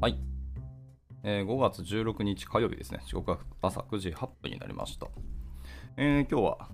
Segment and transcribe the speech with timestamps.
[0.00, 0.16] はい。
[1.22, 3.00] えー5月16日火曜日ですね。
[3.04, 5.08] 時刻は朝9時8分になりました。
[5.98, 6.68] えー今日は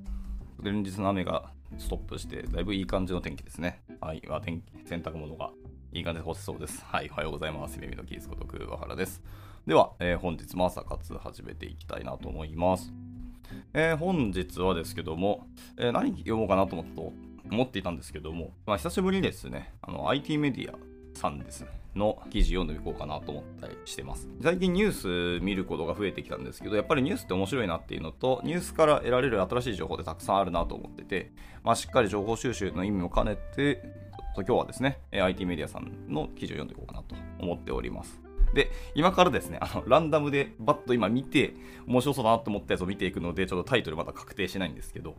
[0.63, 3.83] 連日の雨がストップして、だいぶいい感じの天気ですね。
[4.01, 4.23] はい。
[4.29, 5.51] まあ、天気洗濯物が
[5.93, 6.85] いい感じで干せそうです。
[6.85, 7.11] はい。
[7.11, 7.81] おはようございます。
[7.81, 9.21] 耳のキースこと桑原です。
[9.67, 12.93] では、えー本日も朝活始めていきたいなと思います。
[13.75, 17.13] えー本日はですけども、えー何読もうかなと思っと
[17.51, 20.79] 思っていたんですけども、まあ、久しぶりにですね、あの IT メディア
[21.19, 24.29] さんですね、の記事読んでいこうかなと思ったりしてます。
[24.43, 31.33] 最近ニュース見ることが増えてきたんですけど、やっぱりニュースって面白いなっていうのと、ニュースから得られる新しい情報ってたくさんあるなと思ってて、
[31.65, 33.83] まあ、しっかり情報収集の意味も兼ねて、
[34.37, 38.21] 今日はですね、IT メディアさんの記事を読んでいこうかなと思っております。
[38.55, 41.55] で、今からですね、あの、ランダムでバッと今見て、
[41.87, 45.15] 面白そうだなと思ったやつを見ていくので、ちょっとタイトルまだ確定しないんですけど、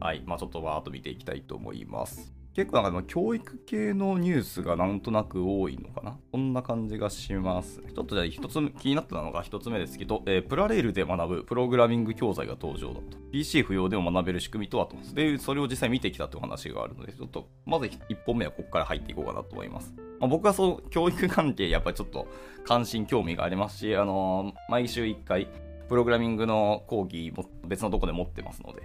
[0.00, 2.39] はい、まあちょっとバーっと見ていきたいと思います。
[2.52, 6.18] 結構なんかまあ教育系のニュースがなんとなく多いのかな？
[6.32, 7.80] そんな感じがします。
[7.80, 13.02] ちょっとじゃあ一つ気になったのが一つ目ですけど、えープラレールで学ぶプログラミング教材が登場だと。
[13.30, 14.96] PC 不要でも学べる仕組みとはと。
[15.14, 19.94] で、それを実際見てきたという話があるので、ちょっとまず一本目はここから入っていこうかなと思います。
[20.18, 22.26] まあ、僕はそう、教育関係やっぱりちょっと
[22.64, 25.48] 関心興味がありますし、あのー毎週1回、
[25.88, 28.82] プログラミングの講義も別のとこで持ってますので、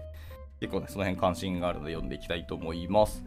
[0.59, 3.25] 結構ね、その辺関心があるので読んでいきたいと思います。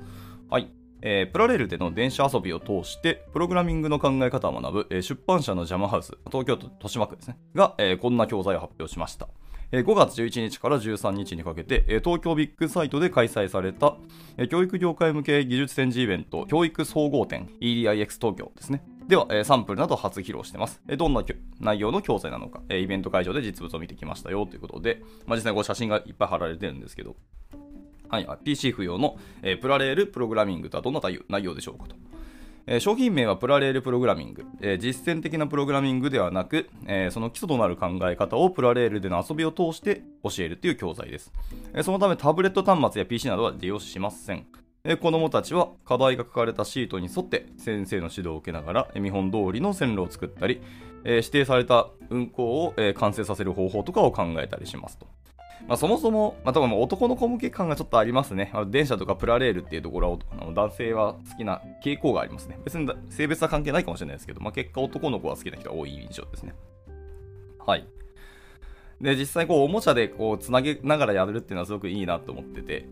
[0.51, 0.71] はい。
[1.03, 9.29] えープラレールでの電車遊びを通して、プログラミングの考え方を学ぶ、えー出版社のジャマハウス、東京都豊島区ですね、が、えーこんな教材を発表しました。
[9.73, 13.97] えー5月11日から13日にかけて、えー東京ビッグサイトで開催された、
[14.39, 18.83] えー教育業界向け技術展示イベント、教育総合展 EDIX 東京ですね。
[19.07, 20.81] では、サンプルなど初披露してます。
[20.97, 21.23] どんな
[21.61, 27.17] 内容の教材なのか、イベント会場で実物を見てきましたよということで、まあ、実際写真がいっぱい貼られてるんですけど、
[28.09, 31.97] はい、PC 不要の、えープラレールプログラミングとはどんな内容でしょうかと。
[32.67, 41.33] えー商品名はプラレールプログラミング、えー実践的なプログラミングではなく、えーその基礎となる考え方をプラレールでの遊びを通して教えるという教材です、
[41.73, 44.47] えーそのためタブレット端末や PC などは利用しません、
[44.85, 50.61] えー子どもたちは課題が書かれたシートに沿って先生の指導を受けながら見本通りの線路を作ったり、
[51.05, 55.07] えー指定された運行を、えー完成させる方法とかを考えたりしますと。
[55.67, 58.51] まあ、そもそも、まあ、多分男の子向け感がちょっとありますね。
[58.55, 62.59] あ電車とかプラレールっていうところはあの男性は好きな傾向がありますね。
[62.65, 66.55] 別に性別は関係ないかもしれないですけど、まあ、結果男の子は好きな人が多い印象ですね。
[67.67, 67.87] はい。
[69.01, 72.89] で、実際こう、おもちゃでこう、つなげながらやるっていうのはすごくいいなと思ってて、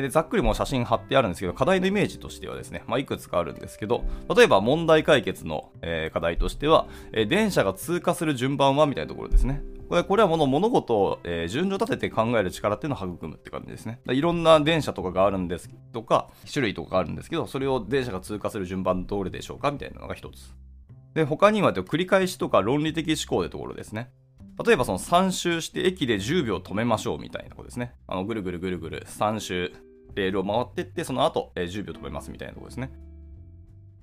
[0.00, 4.04] でざっくりもう写真貼ってあるんですけど、課題のイメージとしてはですね、まあ、いくつかあるんですけど、
[4.34, 9.62] 例えば問題解決の、え課題としては、え電車が通過する順番はみたいなところですね。
[9.88, 14.00] これこれはもの物事を、え順序立てて考える力っていうのを育むって感じですね。
[14.08, 20.54] いろんな電車とかがあるんですとか、種類とかがあるんですけど、それを電車が通過する順番どれでしょうかみたいなのが一つ。
[21.14, 24.10] で、他には繰り返しとか論理的思考でところですね。
[24.64, 27.94] 例えばその3周して駅で10秒止めましょうみたいなことですね。
[28.06, 29.72] あのぐるぐるぐるぐる3周
[30.14, 32.90] レールを回ってって、その後、え10秒止めますみたいなところですね。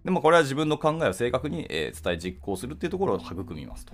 [0.03, 3.93] でもこれは自分の考えを正確に、え伝え実行するっていうところを育みますと。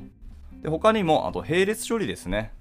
[0.62, 2.52] で他にも、あと並列処理ですね。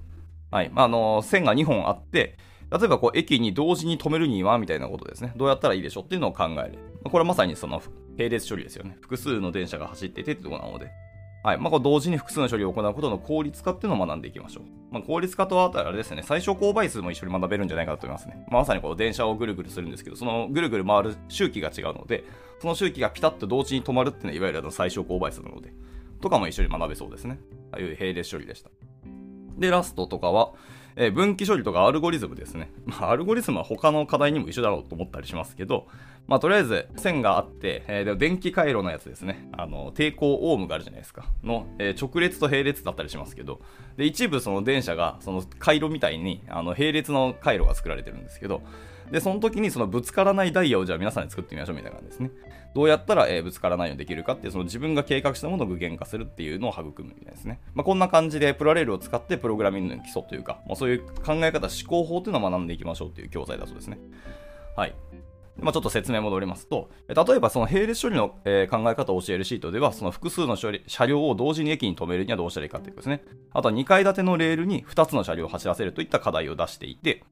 [0.51, 0.71] はい。
[0.71, 2.37] まあ、あの線が2本あって、
[2.71, 5.33] 例えばこう駅に同時に止めるにはみたいなことですね。
[5.37, 6.79] どうやったらいいでしょうっていうのを考える。
[7.05, 7.83] これはまさにその
[8.17, 8.97] 並列処理ですよね。
[9.01, 10.91] 複数の電車が走っててってところなので。
[11.45, 11.59] はい。
[11.59, 14.65] まあ、こう同時に複数の処理を行うことの効率化っていうのを学んでいきましょう。
[14.91, 18.47] まあ、効率化とはあとあれですね、最小公倍数も一緒に学べるんじゃないかなと思いますね。
[18.51, 22.25] まあ、まさにこう電車をぐるぐるするんですけど、そのぐるぐる回る周期が違うので、
[22.63, 25.75] その周期がピタッと同時に止まるっていうのは、いわゆるあの最小公倍数なので、
[26.23, 27.39] とかも一緒に学べそうですね。
[27.73, 28.71] ああいう並列処理でした。
[29.59, 30.55] で、ラストとかは、
[30.97, 32.71] えー分岐処理とかアルゴリズムですね。
[32.87, 35.87] まあ、アルゴリズムは他の課題にも一緒だろうと思ったりしますけど、
[36.27, 39.49] まあ、とりあえず線があって、えーで電気回路のやつですね。
[39.53, 41.27] あの、抵抗オームがあるじゃないですか。
[41.43, 43.61] の、えー直列と並列だったりしますけど、
[43.97, 48.63] で、一部その電車が、その回路みたいに、あの、並列の回路が作られてるんですけど、
[49.11, 52.31] で、その時にそのぶつからないダイヤをじゃあ皆さんで作ってみましょうみたいな感じですね。
[52.75, 57.61] どうやったら、えーぶつからないようにできるかっていう、その自分が計画したものを具現化するっていうのを育むみたいですね。
[57.75, 63.99] まあ、こんな感じでプラレールを使ってプログラミングの基礎というか、そういう考え方、思考法というのを学んでいきましょうという教材だそうですね。
[64.77, 64.95] はい。
[65.59, 73.25] まあ、ちょっと説明戻りますと、例えばその並列処理の、考え方を教えるシートでは、その複数の処理車両を同時に駅に止めるにはどうしたらいいかということですね。
[73.53, 77.25] あとは2階建てのレールに2つの車両を走らせるといった課題を出していて、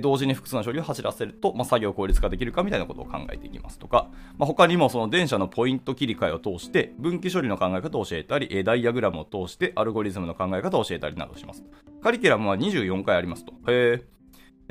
[0.00, 11.64] 同時に複数の処理を走らせると、まあ、作業効率化できるかみたいなことを考えていきますとか、まあ、他にもその電車のポイント切り替えを通して分岐処理の考え方を教えたり、ダイアグラムを通してアルゴリズムの考え方を教えたりなどします。
[12.00, 13.52] カリキュラムは24回ありますと。
[13.68, 14.04] へ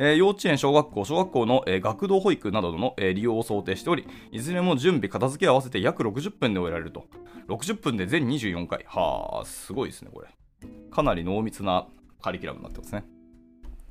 [0.04, 7.06] えー、幼稚園、小学校、小学校の、えー、学童保育などの、えー、利用を想定しており、いずれも準備、片付け合わせて約60分で終えられると。
[7.50, 8.84] 60分で全24回。
[8.88, 10.28] はあ、すごいですね、これ。
[10.90, 11.88] かなり濃密な
[12.20, 13.04] カリキュラムになってますね。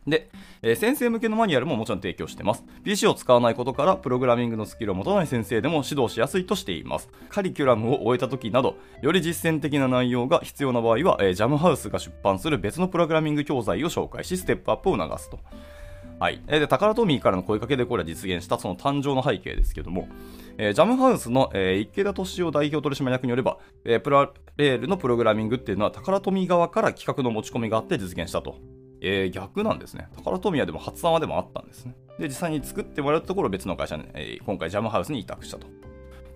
[0.04, 0.30] で、
[0.62, 2.64] えー、先生向けのマニュアルももちろん提供してます。
[2.82, 7.08] PC を使わないことから、プログラミングのスキルを持たない先生でも指導しやすいとしています。
[7.28, 15.38] カリキュラムを終えた時など、より実践的な内容が必要な場合は、えー、ジャムハウスが出版する別のプログラミング教材を紹介し、ステップアップを促すと。
[16.20, 16.42] はい。
[16.46, 20.06] で、タカラトミーからの声かけでこれは実現したその誕生の背景ですけども、
[20.58, 23.56] えー、ジャムハウスの、えー、池田敏夫代表取締役によれば、
[23.86, 28.56] えー、プラレールのプログラミングっていうのはタカラトミー側から企画の持ち込みがあって実現したと。
[29.00, 30.08] えー、逆なんですね。
[30.14, 31.96] タカラトミヤでも発案はでもあったんですね。
[32.18, 35.68] で、実際に作ってもらうところ別の会社に、えー、今回ジャムハウスに委託したと。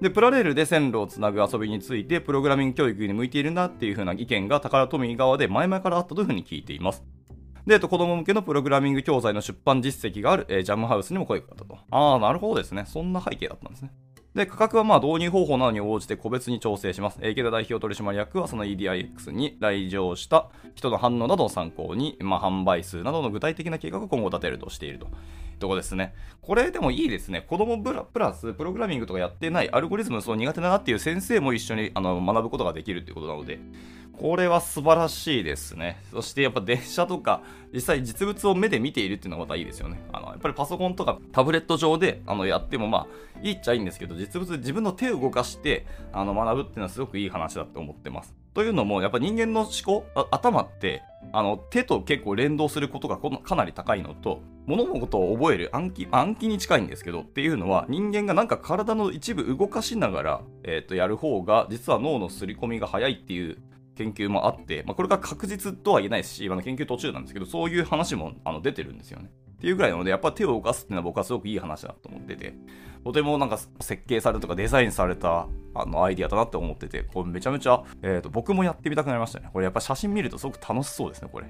[0.00, 7.04] で、プラレールで線路をつなぐ遊びについて、プログラミング教育に向いているんだっていう風な意見がタカラトミー側で前々からあったというふうに聞いています。
[7.66, 11.78] で、子供向けのプログラミング教材の出版実績がある、えー、ジャムハウスにも声がかかったと。
[11.90, 12.84] ああ、なるほどですね。
[12.86, 13.90] そんな背景だったんですね。
[14.34, 17.18] で、価格はまあ導入方法などに応じて個別に調整します。
[17.22, 25.06] 池田代表取締役はその EDIX に来場した人の反応などを参考に、まあ、販売数などの具体的な計画を今後立てるとしていると。
[25.60, 26.14] とこですね。
[26.42, 27.42] これでもいいですね。
[27.42, 33.60] 子供プラプラス、プログラミングとかやってない、アルゴリズムそう苦手だなっていう先生も一緒にあの学ぶことができるっていうことなので、
[34.18, 36.00] これは素晴らしいですね。
[36.10, 40.00] そしてやっぱ電車とか、実際実物を目で見ているっていうのがまたいいですよね。
[40.12, 43.06] あの、やっぱりパソコンとかタブレット上であのやってもまあ、
[43.42, 48.34] いいっちゃいいんですけど、実物自分の手を動かしてあの学ぶっていうのはすごくいい話だって思ってます。
[48.54, 51.02] というのも、やっぱ人間の思考、頭って、
[51.32, 63.58] あの、手と結構連動することがかなり高いのと、物事を覚える暗記、暗記に近いんですけど、っていうのは、人間がなんか体の一部動かしながら、えっ、ー、と、やる方が、実は脳の刷り込みが早いっていう
[63.96, 69.30] 研究もあって、まあ、これが確実とは言えないし、今の研究途中なんですけど、そういう話もあの出てるんですよね。
[69.54, 72.54] っていうぐらいなので、やっぱ手を動かすっていうのは僕はすごくいい話だと思ってて、
[73.04, 79.48] とてもなんか設計されるとかデザインされたあのアイディアだなって思ってて、これめちゃめちゃ、えーと、僕もやってみたくなりましたね。
[79.52, 81.46] これやっぱ写真見るとすごく楽しそうですね、これ。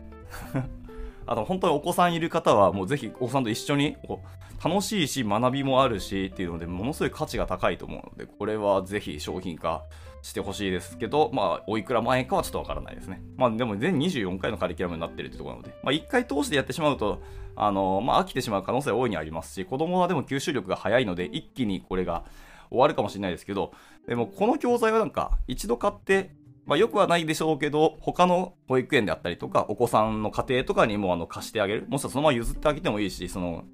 [1.26, 9.85] あと本当にお子さんいる方はもうぜひお子さんと一緒にこう楽しいし学びもあるしっていうのでものすごい価値が高いと思うのでこれはぜひ商品化
[10.25, 13.23] してほしいですけど、まあ、おいくら万円かはちょっとわからないですね。
[13.37, 17.21] まあ、でも全24回のカリキュラムになってるってところなので、まあ、1回通してやってしまうと、
[17.56, 22.25] あの、まあ、飽きてしまう可能性は大いにありますし、子供はでも吸収力が早いので、一気にこれが
[22.71, 23.73] 終わるかもしれないですけど、
[24.09, 26.31] でもこの教材はなんか、一度買って、
[26.65, 31.85] まあ、よくはないでしょうけど、他の保育園であったりとか、お子さんの家庭とかにもあの貸してあげる。
[31.87, 33.65] もしくはそのまま譲ってあげてもいいし、その、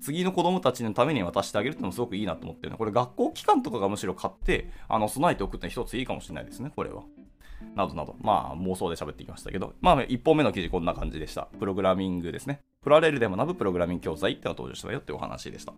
[0.00, 7.02] 次の子供たちのために渡してあげるってのもすごくいいなと思ってるのこれ学校機関とかがむしろ買って、あの、備えておくって一ついいかもしれないですね、これは。
[7.74, 11.48] などなど、まあ妄想で喋ってきましたけど、まあ1本目の記事こんな感じでした。
[11.58, 12.60] プログラミングですね。
[12.82, 15.72] プラレールで学ぶプログラミング教材ってのが登場したよってお話でした。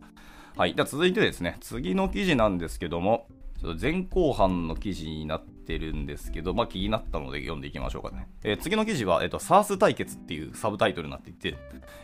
[0.56, 0.74] はい。
[0.74, 3.26] では続いてですね、次の記事なんですけども、
[3.60, 8.28] ちょっと前後半の記事になってるんですけど、まあ気になったので読んでいきましょうかね。
[8.42, 11.56] えー、次の記事は、えっ、ー、と、SARS 対決っていうサブタイトルになっていて、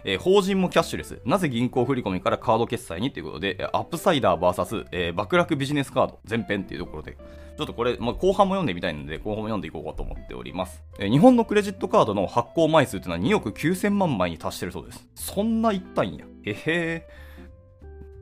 [0.04, 7.16] えー、法人もキャッシュレス、なぜ銀行振込からカード決済にということで、 UPSIDER VS、えー、バクラクビジネスカード前編っていうところで、
[7.56, 10.82] ちょっとこれ、まあ、後半も読んでみたいので、後半も読んでいこうかと思っております。
[10.98, 15.08] えー、日本のクレジットカードの発行枚数っていうのは2億9000万枚に達してるそうです。
[15.14, 16.26] そんないったんや。
[16.44, 17.08] へへ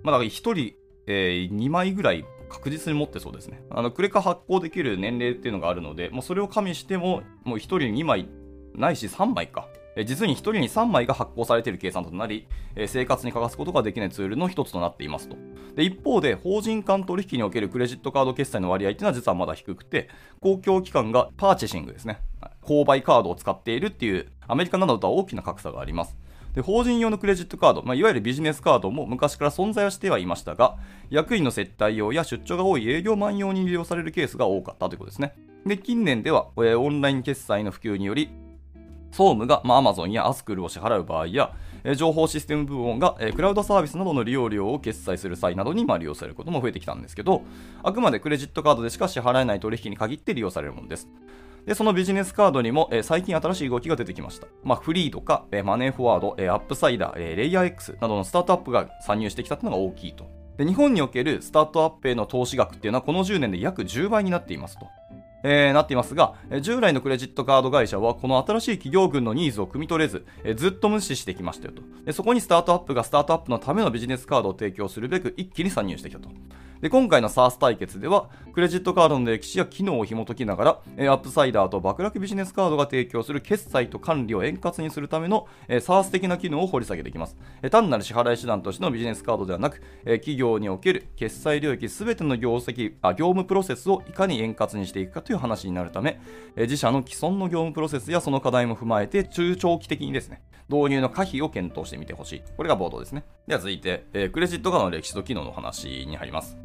[0.02, 0.74] まあ、だから1人、
[1.06, 3.62] えー、2枚ぐらい確実に持ってそうですね。
[3.70, 8.28] あの、クレカ発行できる年齢っていうのがあるので、もうそれを加味しても、もう1人に2枚、
[8.74, 9.68] ないし3枚か。
[10.06, 12.46] 実に1人に3枚が発行されている計算となり、
[12.86, 15.36] 生活に欠かすことができないツールの一つとなっていますと。
[15.74, 20.08] で一方で、法人間取引におけるクレジットカード決済の割合というのは実はまだ低くて、
[20.40, 22.20] 公共機関がパーチェシングですね。
[22.62, 26.16] 購買カードを使っているっていう、アメリカなどとは大きな格差があります。
[26.54, 30.76] で法人用のクレジットカード、まあ、いわゆるビジネスカードも昔から存在はしてはいましたが、
[31.10, 35.34] 役員の接待用や出張が多い営業マン用に利用されるケースが多かったということですね。
[35.66, 38.30] で、近年では、えー、オンライン決済の普及により、
[39.10, 47.42] 総務が、まあ、Amazon や Ascl を支払う場合や、えー、情報システム部門が、えー、クラウドサービスなどの利用料を決済する際などに、まあ、利用されることも増えてきたんですけど、
[47.82, 51.08] あくまでクレジットカードでしか支払えない取引に限って利用されるものです。
[51.66, 54.46] で、そのビジネスカードにも、えー、最近新しい動きが出てきました。
[54.62, 60.26] まあ、 freee とか、えー、マネーフォワード、えー、 UPSIDER、えー、 LayerX などのスタートアップが参入してきたというのが大きいと。
[60.58, 64.86] で、日本におけるスタートアップへの投資額っていうのはこの10年で約10倍になっていますと。
[65.46, 72.12] えー、なっていますが、従来のクレジットカード会社はこの新しい企業群のニーズを汲み取れず、えー、ずっと無視してきましたよとで。
[72.12, 76.30] そこにスタートアップがスタートアップのためのビジネスカードを提供するべく一気に参入してきたと。
[76.84, 87.38] で、今回の SARS 対決では、クレジットカードの歴史や機能を紐解きながら、え UPSIDER とバクラクビジネスカードが提供する決済と管理を円滑にするための、え SARS 的な機能を掘り下げていきます。
[87.62, 96.20] え単なる支払い手段としてのビジネスカードではなく、え企業における決済領域すべての業績あ業務プロセスをいかに円滑にしていくかという話になるため、
[96.54, 102.42] え自社の既存の業務プロセスやその課題も踏まえて中長期的にですね、導入の可否を検討してみてほしい。
[102.58, 103.24] これが冒頭ですね。
[103.46, 106.58] では続いて、えクレジットカードの歴史と機能の話に入ります。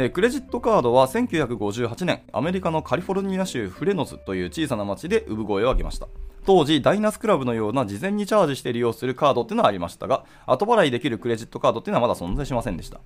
[0.00, 6.06] えクレジットカードは1958年、アメリカのカリフォルニア州フレノズという小さな町で産声を上げました。
[6.46, 13.00] 当時、ダイナスクラブのような事前にチャージして利用するカードっていうのはありましたが、後払いできるクレジットカードっていうのはまだ存在しませんでした。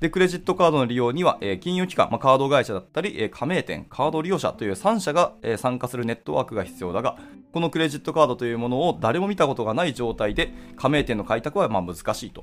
[0.00, 7.18] で、クレジットカードの利用には、えー、金融機関、まあ、カード会社だったり、えー、加盟店、カード利用者という3社が、えー、参加するネットワークが必要だが、
[7.52, 12.42] このクレジットカードというものを誰も見たことがない状態で、加盟店の開拓はま難しいと。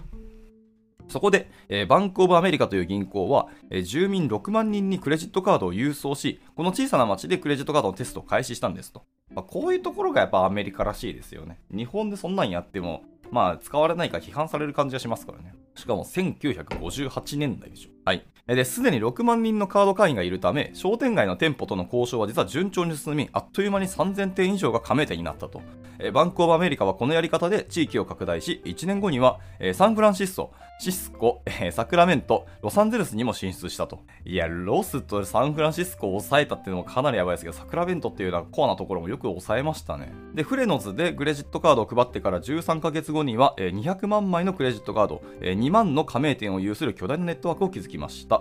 [1.07, 9.03] そこで、えー、バンクオブアメリカという銀行は、えー、住民6万人にクレジットカードを郵送し、この小さな町でクレジットカードのテストを開始したんですと。
[9.33, 11.59] まあ、こういうところがやっぱアメリカらしいですよね。
[11.71, 15.53] 日本でそんなんやっても、まあ、使われないか批判される感じがしますからね。
[15.75, 17.89] しかも1958年代でしょ。
[18.05, 18.25] はい。
[18.47, 25.61] で、すでに6万人のカード会員がいるため、商店街の店舗との交渉は実は順調に進み、あっという間に3000店以上が加盟店になったと。
[25.99, 34.01] えバンクオブアメリカはこのやり方で地域を拡大し、1年後には、えサンフランシスコ、シスコ、えサクラメント、ロサンゼルスにも進出したと。
[34.25, 40.11] いや、ロスとサンフランシスコを抑えたっていうのもかなりやばいですけど、サクラメントっていうのはコアなところもよく抑えましたね。
[40.33, 48.35] で、フレノズでクレジットカードを配ってから13ヶ月後には、え200万枚のクレジットカード、え2万の加盟店を有する巨大なネットワークを築きました。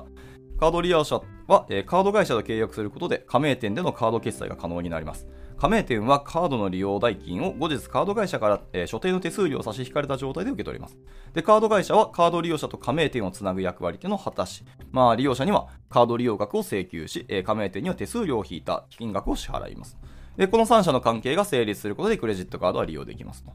[0.58, 5.26] カード利用者は、えカード会社と契約することで加盟店でのカード決済が可能になります。
[5.56, 10.98] 加盟店はカードの利用代金を後日カード会社から、えー、所定の手数料を差し引かれた状態で受け取ります。
[11.32, 19.96] で、カード会社はカード利用者と加盟店をつなぐ役割というのを果たし、まあ、利用者にはカード利用額を請求し、えー、加盟店には手数料を引いた金額を支払います。
[20.36, 23.52] で、この3社の関係が成立することでクレジットカードは利用できますと。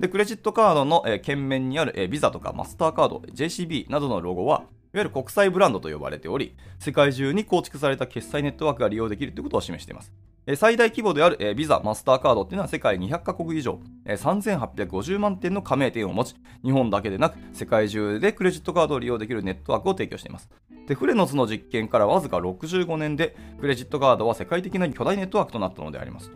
[0.00, 4.64] で、クレジットカードの、えー、券面にある、えー、ビザとかマスターカード、JCB などのロゴは、
[4.94, 10.12] いわゆる国際ブランドと呼ばれており、世界中に構築された決済ネットワークが利用できるということを示しています。
[10.56, 20.50] 最大規模であるビザ、マスターカードっていうのは世界200カ国以上、3850万店の加盟店を持ち、日本だけでなく世界中でクレジットカードを利用できるネットワークを提供しています。
[20.86, 26.30] で、フレノスの実験からわずか65年で、クレジットカードは世界的な巨大ネットワークとなったのであります。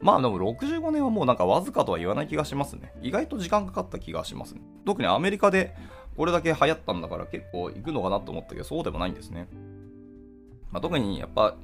[0.00, 2.92] まあでも65年はもうなんかわずかとは言わない気がしますね。
[3.00, 4.60] 意外と時間かかった気がしますね。
[4.84, 5.74] 特にアメリカで
[6.16, 9.48] これだけ流行ったんだから結構行くのかなと思ったけど、そうでもないんですね。
[10.70, 11.56] まあ、特にやっぱ、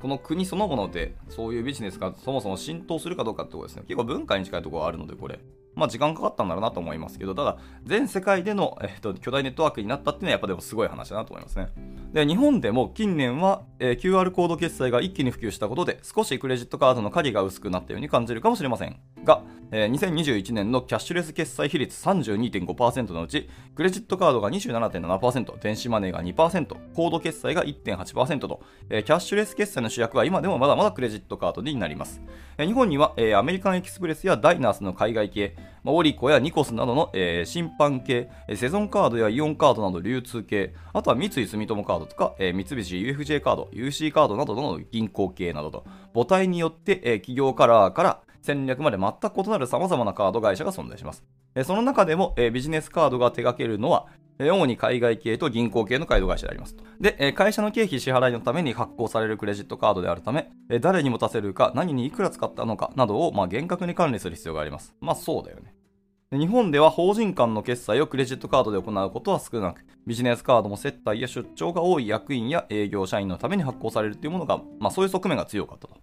[0.00, 3.84] この国そのものでそういうビジネスがそもそも浸透するかどうかってことですね。
[3.86, 5.38] 結構文化に近いところがあるので、これ。
[5.76, 11.68] まあ時間かかったんだろうなと思いますけど、ただ、全世界での、えっと、巨大ネットワークになったっていうのはやっぱでもすごい話だなと思いますね。
[12.12, 32.22] で、日本でも近年は、えー、QR コード決済が一気に普及したことで、少しクレジットカードの鍵が薄くなったように感じるかもしれませんが、えー、2021年のキャッシュレス決済比率32.5%のうち、クレジットカードが27.7%、電子マネーが2%、コード決済が1.8%と、えー、キャッシュレス決済の主役は今でもまだまだクレジットカードになります。
[32.56, 51.24] えー、日本には、えー、アメリカンエキスプレスやダイナースの海外系、まあ、オリコやニコスなどの、えー、審判系、セゾンカードやイオンカードなど流通系、あとは三井住友カードとか、えー、三菱 UFJ カード、UC カードなどの銀行系などと、母体によって、えー、企業カラーから戦略まで全く異なる様々なカード会社が存在します。
[51.64, 54.06] その中でもビジネスカードが手掛けるのは、
[54.38, 56.84] 主に海外系と銀行系のカード会社でありますと。
[57.00, 60.50] で、会社の経費支払いのために発行されるクレジットカードであるため、
[60.80, 64.94] 誰に持たせるか、何にいくら使ったのかなどを、まあ、厳格に管理する必要があります。
[65.00, 65.74] まあそうだよね。
[66.32, 75.94] 日本では法人間の決済をクレジットカードで行うことは少なく、ビジネスカードも接待や出張が多い役員や営業社員のために発行されるというものが、まあそういう側面が強かったと。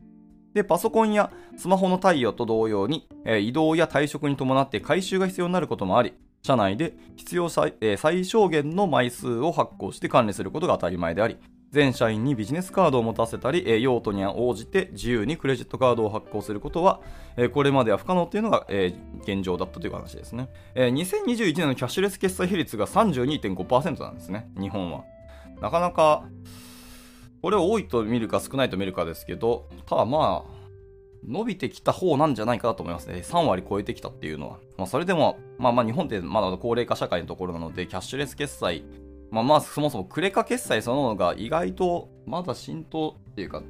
[0.54, 6.14] で、パソコンやスマホの貸与と同様に、移動や退職に伴って回収が必要になることもあり、
[6.46, 11.38] 社内で必要最,、えー、最小限の枚数を発行して管理することが当たり前であり、
[11.72, 17.00] 全社員にビジネスカードを持たせたり、えー、用途に応じて自由にクレジットカードを発行することは、
[17.38, 20.94] えー、これまでは不可能というのが、えー、現状だったという話ですね、えー。
[20.94, 25.06] 2021年のキャッシュレス決済比率が32.5%なんですね、日本は。
[25.62, 26.26] なかなか、
[27.42, 30.53] これを多いと見るか少ないと見るかですけど、ただまあ、
[31.28, 33.24] 伸びてきた方なんじゃないかなと思いますね。
[33.26, 34.60] 3割超えてきたっていうのは。
[34.78, 38.84] まあ、それでも、まあまあ日本ってまだ高齢化社会のところなので、キャッシュレス決済、
[39.32, 43.64] まあまあそもそもクレカ決済そのものが意外とまだ浸透っていうか、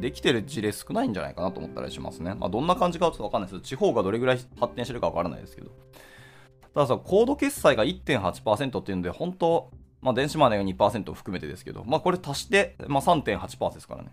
[0.00, 2.34] できてる事例少ないんじゃないかなと思ったりしますね。
[2.34, 5.70] まあどんな感じかちょっとわかんないですけど、地方がどれぐらい発展してるかわからないですけど。
[6.74, 9.70] たださ、コード決済が1.8%っていうので、本当
[10.02, 14.12] まあ、電子マネーが2%を含めてですけど、まあ、これ足して、まあ、3.8%ですからね。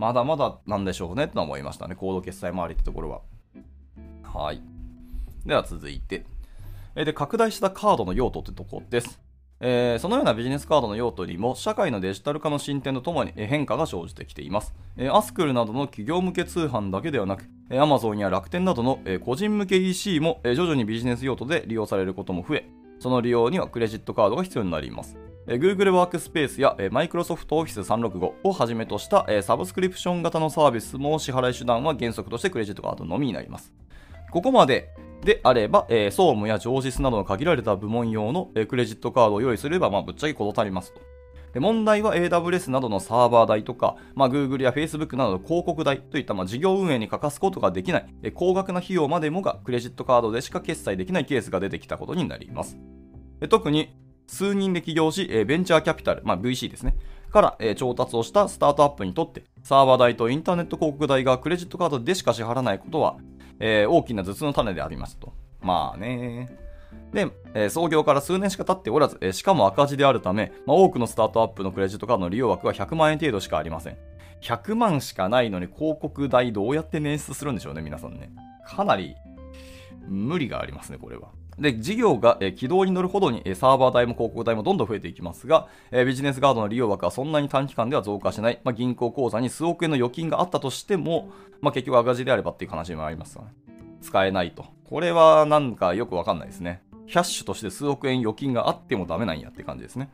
[0.00, 1.94] まだまだなんでしょうねと思いましたね。
[1.94, 3.20] コード決済周りってところは。
[4.22, 4.62] はい。
[5.44, 6.24] では続いて。
[6.96, 9.20] えで、拡大したカードの用途ってとこです。
[9.60, 14.72] えー、そのようなビジネスカードの用途にも社会のデジタル化の進展とともに変化が生じてきています。
[14.96, 22.66] えー、アスクルなどの企業向け通販だけではなく、えー、Amazon や楽天などの、え個人向け EC も、え徐々にビジネス用途で利用されることも増え、
[23.00, 25.18] その利用にはクレジットカードが必要になります。
[25.46, 33.72] Google ワークスペースや、Microsoft Office 365をはじめとした、サブスクリプション型のサービスも支払い手段は原則としてクレジットカードのみになります。
[34.30, 34.90] ここまで
[35.24, 41.00] であれば、総務や上実などの限られた部門用の、クレジットカードを用意すれば、まあ、ぶっちゃけ事足りますと。
[41.52, 52.78] で問題は AWS などのサーバー代とか、まあ、Google や Facebook などの広告代といった、まあ、事業運営に欠かすことができない、高額な費用までもがクレジットカードでしか決済できないケースが出てきたことになります。
[53.48, 53.96] 特に
[54.30, 56.94] 数人で起業し、ベンチャーキャピタル、まあ、VC ですね、
[57.30, 63.16] から、調達をしたスタートアップにとって、サーバー代とインターネット広告代がクレジットカードでしか支払わないことは、
[63.58, 65.32] え、大きな頭痛の種でありますと。
[65.60, 66.56] まあね。
[67.12, 73.96] で、えー、創業から数年しか経っておらず、えー、しかも赤字であるため、まあ、多くのスタートアップのクレジットカードの利用枠は100万円程度しかありません。
[74.42, 78.30] 100万しかないのに広告代どうやって捻出するんでしょうね、皆さんね。
[78.64, 79.14] かなり
[80.08, 81.28] 無理がありますね、これは。
[81.60, 88.60] で、事業が、え軌道に乗るほどに、えサーバー代も広告代もどんどん増えていきますが、えビジネスガードの利用枠はそんなに短期間では増加しない。
[88.64, 93.52] まあ、銀行口座に数億円の預金があったとしても、まあ、結局赤字であればっていう話もありますよね。
[94.00, 94.64] 使えないと。
[94.88, 96.82] これはなんかよくわかんないですね。
[97.06, 100.08] キャッシュとして数億円預金があってもダメなんやって感じですね。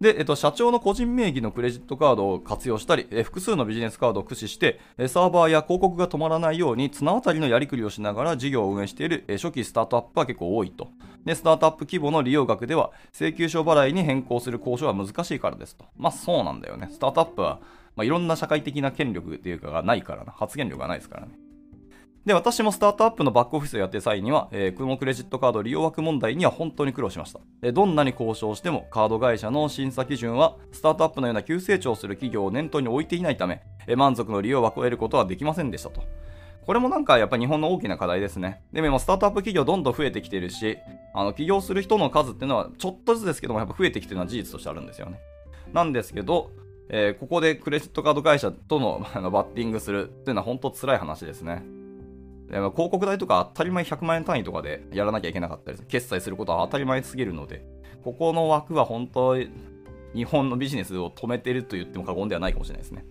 [0.00, 10.88] で、えっと、社長の個人名義のクレジットカードを活用したり、え複数のビジネスカードを駆使して、えサーバーや広告が止まらないように綱渡りのやりくりをしながら事業を運営している、え初期スタートアップは結構多いと。
[11.26, 15.84] で、スタートアップ規模の利用額では、請求書払いに変更する交渉は難しいからですと。
[15.98, 16.88] まあそうなんだよね。
[16.90, 17.60] スタートアップは、
[17.94, 20.32] まあ、いろんな社会的な権力っていうかがないからな。
[20.32, 21.32] 発言力がないですからね。
[22.26, 27.40] で、私もスタートアップのバックオフィスをやって際には、えー、このクレジットカード利用枠問題には本当に苦労しました。
[27.62, 36.02] でどんなに交渉しても、カード会社の審査基準は、スタートアップのような急成長する企業を念頭に置いていないため、えー、満足の利用枠を得ることはできませんでしたと。
[36.66, 38.62] これもなんかやっぱ日本の大きな課題ですね。
[38.72, 40.76] でもスタートアップ企業どんどん増えてきてるし、
[41.14, 45.18] あの起業する人の数っていうのはちょっとずつですけどもやっぱ増えてきてるのは事実としてあるんですよね。
[45.72, 46.50] なんですけど、
[46.90, 51.64] えー、ここでクレジットカード会社とのバッティングするっていうのは本当辛い話ですね。
[52.50, 57.64] 広告代とか当たり前100万円単位とかでやらなきゃいけなかったり決済することは当たり前すぎるので、
[58.02, 63.04] ここの枠は本当日本のビジネスを止めてると言っても過言ではないかもしれないですね。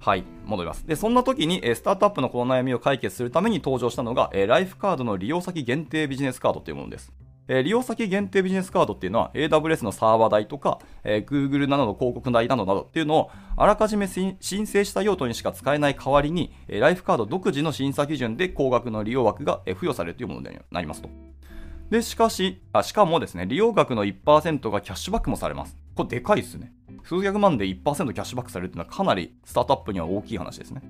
[0.00, 0.86] はい、戻ります。
[0.86, 7.10] で、そんな時に、スタートアップのこの悩みを解決するために登場したのが、ライフカードの利用先限定ビジネスカードというものです。
[7.48, 21.08] えー、利用先限定ビジネスカードっていうのは AWS のサーバー代とか、えー、Google などの広告代などなどっていうのをあらかじめ申請した用途にしか使えない代わりに、えー、ライフカード独自の審査基準で高額の利用枠が、えー、付与されるというものになりますと。
[21.90, 25.76] で、しかし、あしかもですね、利用額の1%がキャッシュバックもされます。
[25.94, 26.72] これでかいですね。
[27.04, 30.82] 数百万で1%キャッシュバックされるっていうのはかなりスタートアップには大きい話ですね。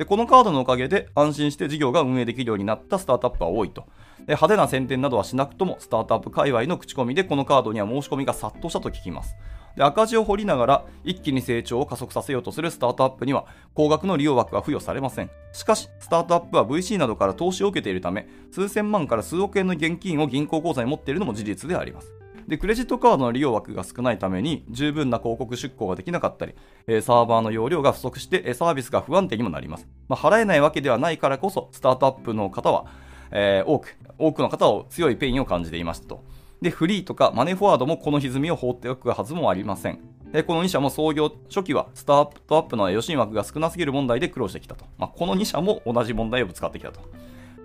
[0.00, 3.82] で、このカードのおかげで安心して事業が運営できるようになったスタートアップは多いと。
[4.20, 9.36] で派手な宣伝などはしなくとも、スタートアップ界隈の口コミでこのカードには申し込みが殺到したと聞きます。
[9.76, 15.30] で赤字を掘りながら一気に成長を加速させようとするスタートアップには高額の利用枠は付与されません。
[15.52, 22.10] しかし、スタートアップは VC などから投資を受けているため、数千万から数億円の現金を銀行口座に持っているのも事実であります。
[22.50, 26.56] で、クレジットカードの利用枠が少ないために、十分な広告出稿ができなかったり、
[26.88, 29.86] えサーバーの容量が不足して、サービスが不安定にもなります。
[30.08, 32.86] まあ、払えないわけではないからこそ、スタートアップの方は、
[33.30, 36.24] えー、多く、多くの方を強いペインを感じていましたと。
[36.60, 40.00] で、 freee とかマネーフォワードもこの歪みを放っておくはずもありません。
[40.32, 44.84] でこの2社も創業初期はスタートアップの与信枠が少なすぎる問題で苦労してきたと。
[44.98, 47.00] まあ、この2社も同じ問題をぶつかってきたと。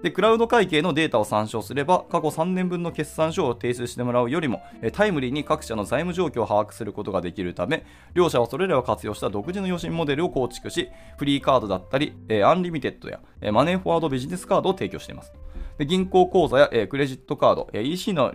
[0.03, 4.61] で、クラウド会計のデータを参照すれば、過去3年分の決算書を提出してもらうよりも、
[4.93, 13.19] タイムリーに各社の財務状況を把握することができるため、両社はそれらを活用した独自の与信モデルを構築し、freee カードだったり、アンリミテッドや
[13.51, 15.33] マネーフォワードビジネスカードを提供しています。
[15.79, 18.33] で銀行口座やクレジットカード、EC の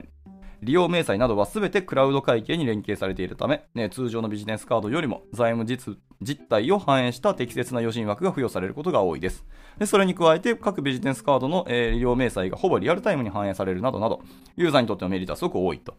[0.63, 9.45] 利用明細などは全てクラウド会計に連携されているため、通常のビジネスカードよりも財務実実態を反映した適切な与信枠が付与されることが多いです。
[9.79, 14.21] でそれに加えて、各ビジネスカードの、えー、利用明細がほぼリアルタイムに反映されるなどなど、
[14.57, 15.97] ユーザーにとってのメリットはすごく多いと。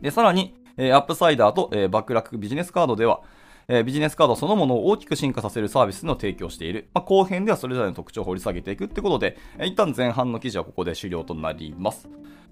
[0.00, 3.22] でさらに、えー、 UPSIDER と、えー、バックラックビジネスカードでは、
[3.66, 6.88] えー、ビジネスカードそのものを大きく進化させるサービスの提供している。
[6.94, 12.08] まあ、後編ではそれぞれの特徴を掘り下げていくってことで、えー、一旦前半の記事はここで終了となります。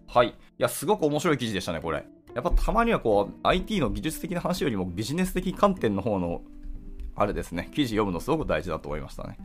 [0.09, 0.29] はい。
[0.29, 2.05] いや、すごく面白い記事でしたね、これ。
[2.35, 6.43] やっぱたまにはこう IT の技術的な話よりもビジネス的観点の方の
[7.17, 9.39] あれですね、記事読むのすごく大事だと思いましたね。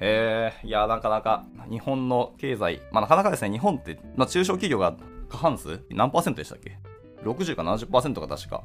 [0.00, 4.96] えー、いや、なかなか日本の経済、まあ、なかなかですね、日本って、まあ、中小企業が
[5.28, 6.78] 過半数何パーセントでしたっけ
[7.24, 8.62] ?60 か70%が確か、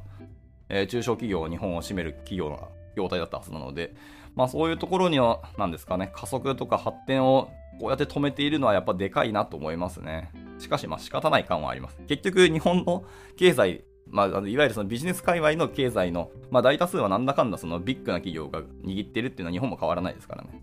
[0.68, 3.94] えー、中小企業、日本を占める企業の業態だったはずなので、
[4.34, 10.30] まあそういうところには、なんですかね、加速とか発展をこうやって止めているのはやっぱでかいなと思いますね。
[10.58, 11.98] しかし、まあ仕方ない感はあります。
[12.06, 13.04] 結局、日本の
[13.36, 20.62] 経済、まあ、あのいわゆるそのビジネス界隈の経済の、まあ大多数はなんだかんだそのビッグな企業が握ってるっていうのは日本も変わらないですからね。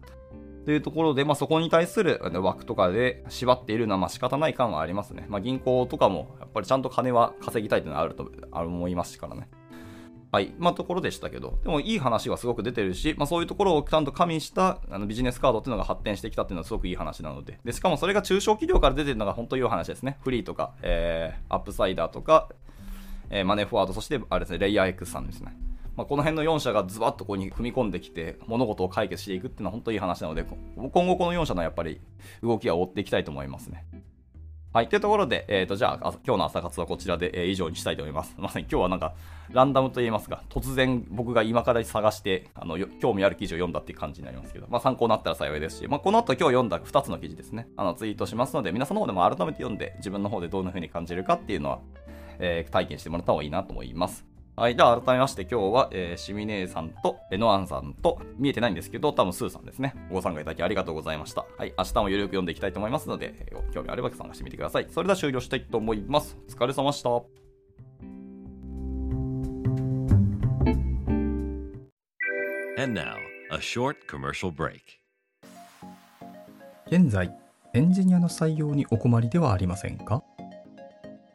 [0.66, 5.26] というところで、まあ、そこに対する枠とかで縛っているのはまあ仕方ない感はありますね。
[5.28, 9.50] まあ、銀行とかもやっぱりちゃんと金は稼ぎたいというのはあると思いますからね。
[10.32, 10.54] はい。
[10.58, 20.20] まあ、ところでしたけど、でもいい話はすごく出てるし、まあ、そういうところをちゃんと加味したあのビジネスカードっていうのが発展してきたっていうのはすごくいい話なので、でしかもそれが中小企業から出てるのが本当にいい話ですね。
[20.22, 22.48] フリーとか、えー、アップサイダーとか、
[23.32, 25.56] えー、マネーフォワード、そして、あれですね、レイヤー X さんですね。
[25.96, 32.02] まあ、この辺の4社がズバッとここに踏み込んできて、物事を解決していくっていうのは本当にいい話なので、今後この4社のやっぱり
[32.41, 33.86] 動きは追っていきたいと思いますね。
[34.74, 34.88] はい。
[34.88, 38.34] というところで、えっ、ー、と、じゃあ、今日の朝活はこちらで、えー、以上にしたいと思います。
[38.39, 39.15] まさに今日はなんか、
[39.52, 51.80] ランダムと言いますか、突然僕が今から探して、あの、興味ある記事を読んだっていう感じになりますけど、まあ参考になったら幸いですし、まあこの後今日読んだ2つの記事ですね、あの、ツイートしますので、皆さんの方でも改めて読んで、自分の方でどんな風に感じるかっていうのは、
[52.41, 54.25] えー、体験してもらった方がいいなと思います。
[54.58, 54.75] はい。
[54.75, 59.95] では、改めまして今日は、えー、シミネーさんと、えノアンさんと、見えてないんですけど、多分スーさんですね。
[60.12, 61.45] ご参加いただきありがとうございました。
[61.58, 61.73] はい。
[61.77, 64.88] 明日もゆるく読んでいきたいと思いますので、えー、興味あれば参加してみてください。
[64.89, 66.38] それでは終了したいと思います。
[66.49, 67.10] お疲れ様でした。
[72.82, 73.15] And now,
[73.51, 74.82] a short commercial break.
[76.88, 77.34] 現在、
[77.73, 80.23] エンジニアの採用にお困りではありませんか？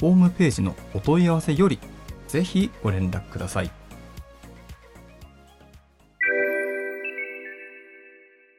[0.00, 1.78] ホームページのお問い合わせより
[2.26, 3.79] ぜひご連絡ください。